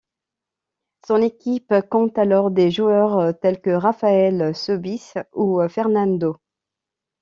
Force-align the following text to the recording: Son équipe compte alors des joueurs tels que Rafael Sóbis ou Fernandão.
Son 1.05 1.21
équipe 1.21 1.75
compte 1.91 2.17
alors 2.17 2.49
des 2.49 2.71
joueurs 2.71 3.39
tels 3.39 3.61
que 3.61 3.69
Rafael 3.69 4.51
Sóbis 4.55 5.13
ou 5.31 5.59
Fernandão. 5.69 6.37